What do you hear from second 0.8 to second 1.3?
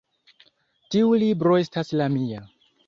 Tiu